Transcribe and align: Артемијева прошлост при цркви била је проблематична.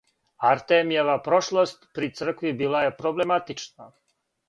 Артемијева 0.51 1.17
прошлост 1.27 1.87
при 1.99 2.11
цркви 2.21 2.57
била 2.65 2.85
је 2.89 2.99
проблематична. 3.05 3.97